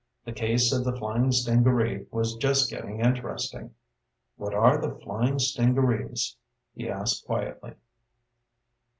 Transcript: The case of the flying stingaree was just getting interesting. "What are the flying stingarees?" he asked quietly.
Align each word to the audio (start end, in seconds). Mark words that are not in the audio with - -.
The 0.25 0.31
case 0.33 0.73
of 0.73 0.83
the 0.83 0.97
flying 0.97 1.31
stingaree 1.31 2.07
was 2.09 2.33
just 2.37 2.71
getting 2.71 3.01
interesting. 3.01 3.75
"What 4.35 4.51
are 4.51 4.81
the 4.81 4.95
flying 4.99 5.37
stingarees?" 5.37 6.37
he 6.73 6.89
asked 6.89 7.27
quietly. 7.27 7.75